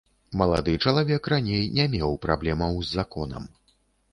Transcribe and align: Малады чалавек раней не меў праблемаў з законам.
Малады 0.41 0.73
чалавек 0.85 1.29
раней 1.33 1.63
не 1.75 1.85
меў 1.97 2.17
праблемаў 2.27 2.81
з 2.89 2.93
законам. 3.01 3.47